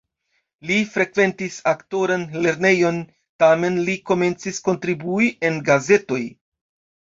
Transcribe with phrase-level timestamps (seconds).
[0.69, 2.97] Li frekventis aktoran lernejon,
[3.45, 6.21] tamen li komencis kontribui en gazetoj.